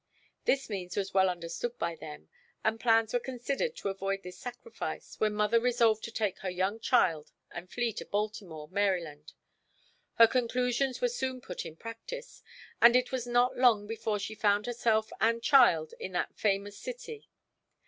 [0.45, 2.27] This means was well understood by them,
[2.63, 6.79] and plans were considered to avoid this sacrifice when mother resolved to take her young
[6.79, 9.33] child and flee to Baltimore, Md.
[10.15, 12.41] Her conclusions were soon put in practice,
[12.81, 17.29] and it was not long before she found herself and child in that famous city.